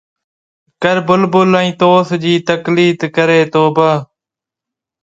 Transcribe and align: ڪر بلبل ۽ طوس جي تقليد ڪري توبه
ڪر 0.83 0.97
بلبل 1.09 1.51
۽ 1.61 1.69
طوس 1.83 2.15
جي 2.25 2.33
تقليد 2.49 3.07
ڪري 3.19 3.39
توبه 3.59 3.89